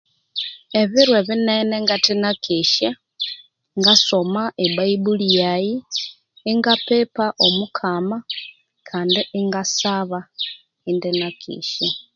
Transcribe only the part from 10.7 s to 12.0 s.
indenakesya.